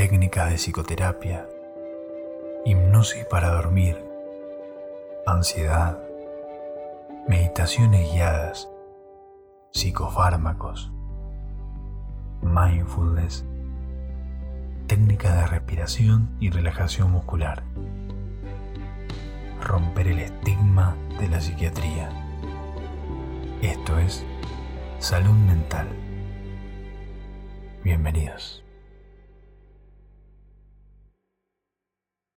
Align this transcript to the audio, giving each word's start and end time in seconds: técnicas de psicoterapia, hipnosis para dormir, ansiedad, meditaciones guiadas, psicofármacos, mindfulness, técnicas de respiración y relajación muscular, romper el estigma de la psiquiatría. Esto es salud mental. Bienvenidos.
técnicas 0.00 0.48
de 0.48 0.56
psicoterapia, 0.56 1.46
hipnosis 2.64 3.26
para 3.26 3.50
dormir, 3.50 4.02
ansiedad, 5.26 5.98
meditaciones 7.28 8.10
guiadas, 8.10 8.70
psicofármacos, 9.72 10.90
mindfulness, 12.40 13.44
técnicas 14.86 15.36
de 15.36 15.46
respiración 15.48 16.34
y 16.40 16.48
relajación 16.48 17.10
muscular, 17.10 17.62
romper 19.62 20.08
el 20.08 20.20
estigma 20.20 20.96
de 21.18 21.28
la 21.28 21.42
psiquiatría. 21.42 22.08
Esto 23.60 23.98
es 23.98 24.24
salud 24.98 25.36
mental. 25.46 25.88
Bienvenidos. 27.84 28.64